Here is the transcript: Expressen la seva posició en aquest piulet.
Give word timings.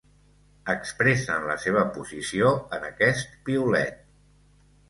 Expressen 0.73 1.45
la 1.51 1.57
seva 1.65 1.83
posició 1.99 2.51
en 2.79 2.89
aquest 2.91 3.39
piulet. 3.51 4.05